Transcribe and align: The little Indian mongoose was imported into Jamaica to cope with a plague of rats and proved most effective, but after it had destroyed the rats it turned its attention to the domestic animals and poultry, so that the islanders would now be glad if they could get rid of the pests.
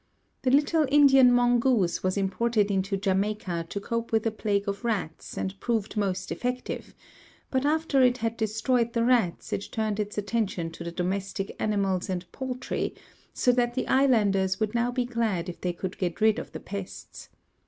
The 0.41 0.49
little 0.49 0.87
Indian 0.89 1.31
mongoose 1.31 2.01
was 2.01 2.17
imported 2.17 2.71
into 2.71 2.97
Jamaica 2.97 3.67
to 3.69 3.79
cope 3.79 4.11
with 4.11 4.25
a 4.25 4.31
plague 4.31 4.67
of 4.67 4.83
rats 4.83 5.37
and 5.37 5.53
proved 5.59 5.95
most 5.95 6.31
effective, 6.31 6.95
but 7.51 7.67
after 7.67 8.01
it 8.01 8.17
had 8.17 8.35
destroyed 8.35 8.93
the 8.93 9.03
rats 9.05 9.53
it 9.53 9.69
turned 9.71 9.99
its 9.99 10.17
attention 10.17 10.71
to 10.71 10.83
the 10.83 10.91
domestic 10.91 11.55
animals 11.59 12.09
and 12.09 12.25
poultry, 12.31 12.95
so 13.31 13.51
that 13.51 13.75
the 13.75 13.87
islanders 13.87 14.59
would 14.59 14.73
now 14.73 14.91
be 14.91 15.05
glad 15.05 15.47
if 15.47 15.61
they 15.61 15.71
could 15.71 15.99
get 15.99 16.19
rid 16.19 16.39
of 16.39 16.51
the 16.51 16.59
pests. 16.59 17.29